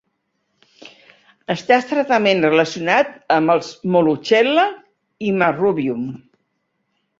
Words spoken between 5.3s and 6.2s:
i "Marrubium".